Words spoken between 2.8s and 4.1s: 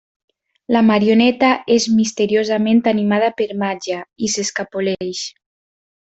animada per màgia,